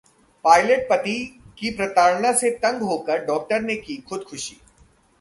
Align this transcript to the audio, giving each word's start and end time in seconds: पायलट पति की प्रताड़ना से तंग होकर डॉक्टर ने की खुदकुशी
पायलट 0.45 0.87
पति 0.89 1.15
की 1.57 1.71
प्रताड़ना 1.71 2.31
से 2.33 2.49
तंग 2.57 2.81
होकर 2.81 3.25
डॉक्टर 3.25 3.61
ने 3.61 3.75
की 3.75 3.97
खुदकुशी 3.97 4.57